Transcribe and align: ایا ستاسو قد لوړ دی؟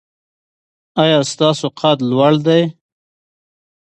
ایا 1.03 1.19
ستاسو 1.31 1.67
قد 1.79 1.97
لوړ 2.09 2.33
دی؟ 2.45 2.61